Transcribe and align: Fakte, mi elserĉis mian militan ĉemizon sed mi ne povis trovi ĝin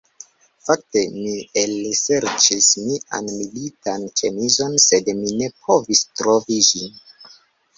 Fakte, 0.67 1.01
mi 1.17 1.33
elserĉis 1.63 2.69
mian 2.85 3.29
militan 3.35 4.09
ĉemizon 4.23 4.75
sed 4.87 5.13
mi 5.21 5.37
ne 5.43 5.51
povis 5.67 6.03
trovi 6.23 6.59
ĝin 6.71 6.99